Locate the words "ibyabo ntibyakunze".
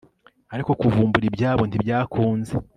1.29-2.53